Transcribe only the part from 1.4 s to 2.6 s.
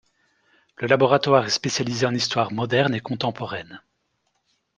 est spécialisé en histoire